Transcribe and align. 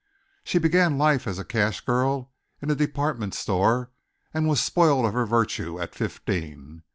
She 0.43 0.57
began 0.57 0.97
life 0.97 1.27
as 1.27 1.37
a 1.37 1.45
cash 1.45 1.79
girl 1.81 2.31
in 2.59 2.71
a 2.71 2.75
department 2.75 3.35
store 3.35 3.91
and 4.33 4.49
was 4.49 4.59
spoiled 4.59 5.05
of 5.05 5.13
her 5.13 5.27
virtue 5.27 5.79
at 5.79 5.93
fifteen. 5.93 6.81